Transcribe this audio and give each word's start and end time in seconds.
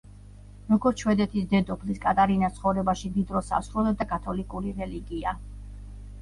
როგორც 0.69 1.01
შვედეთის 1.03 1.43
დედოფლის, 1.51 1.99
კატარინას 2.05 2.55
ცხოვრებაში 2.55 3.13
დიდ 3.19 3.35
როლს 3.37 3.53
ასრულებდა 3.59 4.09
კათოლიკური 4.15 4.75
რელიგია. 4.81 5.37